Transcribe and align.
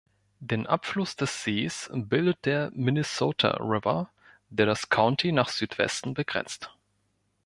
Den 0.39 0.65
Abfluss 0.65 1.15
des 1.15 1.43
Sees 1.43 1.91
bildet 1.93 2.45
der 2.47 2.71
Minnesota 2.73 3.49
River, 3.57 4.09
der 4.49 4.65
das 4.65 4.89
County 4.89 5.31
nach 5.31 5.49
Südwesten 5.49 6.15
begrenzt. 6.15 6.73